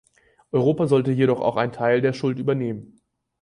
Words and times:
Europa 0.51 0.87
sollte 0.87 1.11
jedoch 1.11 1.41
auch 1.41 1.57
einen 1.57 1.73
Teil 1.73 2.01
der 2.01 2.13
Schuld 2.13 2.39
übernehmen. 2.39 2.99